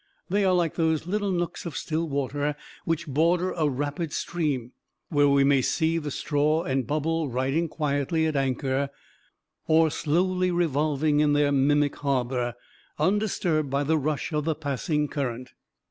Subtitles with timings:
[0.29, 2.55] They are like those little nooks of still water
[2.85, 4.71] which border a rapid stream,
[5.09, 8.89] where we may see the straw and bubble riding quietly at anchor,
[9.67, 12.55] or slowly revolving in their mimic harbor,
[12.97, 15.51] undisturbed by the rush of the passing current.